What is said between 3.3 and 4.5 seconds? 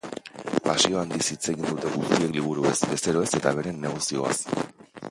eta beren negozioaz.